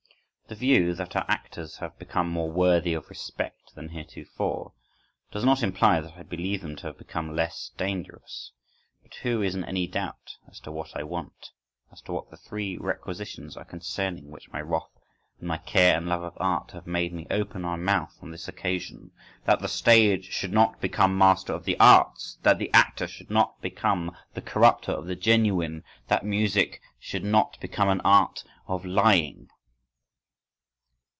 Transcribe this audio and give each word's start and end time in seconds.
This 0.51 0.59
view, 0.59 0.93
that 0.95 1.15
our 1.15 1.23
actors 1.29 1.77
have 1.77 1.97
become 1.97 2.27
more 2.29 2.51
worthy 2.51 2.93
of 2.93 3.09
respect 3.09 3.73
than 3.73 3.87
heretofore, 3.87 4.73
does 5.31 5.45
not 5.45 5.63
imply 5.63 6.01
that 6.01 6.17
I 6.17 6.23
believe 6.23 6.61
them 6.61 6.75
to 6.75 6.87
have 6.87 6.97
become 6.97 7.33
less 7.37 7.71
dangerous.… 7.77 8.51
But 9.01 9.15
who 9.15 9.41
is 9.41 9.55
in 9.55 9.63
any 9.63 9.87
doubt 9.87 10.35
as 10.49 10.59
to 10.59 10.71
what 10.73 10.93
I 10.93 11.03
want,—as 11.03 12.01
to 12.01 12.11
what 12.11 12.29
the 12.29 12.35
three 12.35 12.75
requisitions 12.77 13.55
are 13.55 13.63
concerning 13.63 14.29
which 14.29 14.51
my 14.51 14.59
wrath 14.59 14.91
and 15.39 15.47
my 15.47 15.57
care 15.57 15.95
and 15.97 16.09
love 16.09 16.23
of 16.23 16.33
art, 16.35 16.71
have 16.71 16.85
made 16.85 17.13
me 17.13 17.27
open 17.31 17.61
my 17.61 17.77
mouth 17.77 18.17
on 18.21 18.31
this 18.31 18.49
occasion? 18.49 19.11
That 19.45 19.61
the 19.61 19.69
stage 19.69 20.31
should 20.31 20.51
not 20.51 20.81
become 20.81 21.17
master 21.17 21.53
of 21.53 21.63
the 21.63 21.79
arts. 21.79 22.39
That 22.43 22.59
the 22.59 22.73
actor 22.73 23.07
should 23.07 23.29
not 23.29 23.61
become 23.61 24.13
the 24.33 24.41
corrupter 24.41 24.91
of 24.91 25.05
the 25.07 25.15
genuine. 25.15 25.85
_That 26.09 26.23
music 26.23 26.81
should 26.99 27.23
not 27.23 27.57
become 27.61 27.87
an 27.87 28.01
art 28.01 28.43
of 28.67 28.83
lying. 28.83 29.47